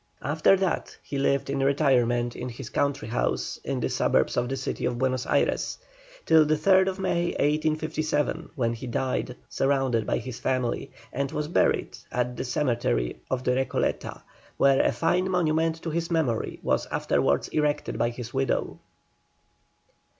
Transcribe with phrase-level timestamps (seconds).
[0.23, 4.57] After that he lived in retirement at his country house in the suburbs of the
[4.57, 5.77] city of Buenos Ayres,
[6.25, 11.99] till the 3rd May, 1857, when he died, surrounded by his family, and was buried
[12.11, 14.23] at the cemetery of the Recoleta,
[14.57, 18.79] where a fine monument to his memory was afterwards erected by his widow.